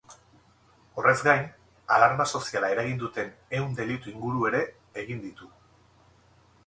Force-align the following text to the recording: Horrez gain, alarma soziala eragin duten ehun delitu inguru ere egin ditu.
Horrez 1.01 1.13
gain, 1.27 1.43
alarma 1.97 2.27
soziala 2.39 2.71
eragin 2.77 2.97
duten 3.03 3.29
ehun 3.59 3.79
delitu 3.81 4.13
inguru 4.15 4.49
ere 4.51 4.63
egin 5.05 5.25
ditu. 5.27 5.51